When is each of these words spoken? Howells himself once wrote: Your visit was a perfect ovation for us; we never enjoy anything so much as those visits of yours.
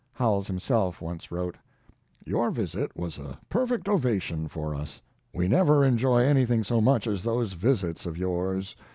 Howells 0.13 0.47
himself 0.47 0.99
once 0.99 1.31
wrote: 1.31 1.57
Your 2.25 2.49
visit 2.49 2.97
was 2.97 3.19
a 3.19 3.37
perfect 3.49 3.87
ovation 3.87 4.47
for 4.47 4.73
us; 4.73 4.99
we 5.31 5.47
never 5.47 5.85
enjoy 5.85 6.23
anything 6.25 6.63
so 6.63 6.81
much 6.81 7.05
as 7.05 7.21
those 7.21 7.53
visits 7.53 8.07
of 8.07 8.17
yours. 8.17 8.75